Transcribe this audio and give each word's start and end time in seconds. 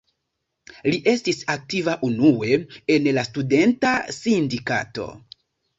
Li 0.89 0.99
estis 1.11 1.43
aktiva 1.55 1.95
unue 2.09 2.59
en 2.97 3.09
la 3.19 3.29
studenta 3.31 3.95
sindikato. 4.21 5.13